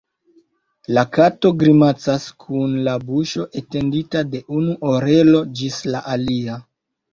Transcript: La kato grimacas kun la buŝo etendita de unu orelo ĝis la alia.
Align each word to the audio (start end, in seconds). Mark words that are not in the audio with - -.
La 0.97 1.01
kato 1.17 1.51
grimacas 1.63 2.25
kun 2.45 2.73
la 2.89 2.97
buŝo 3.11 3.47
etendita 3.63 4.25
de 4.33 4.43
unu 4.63 4.77
orelo 4.95 5.45
ĝis 5.63 5.81
la 5.93 6.05
alia. 6.19 6.61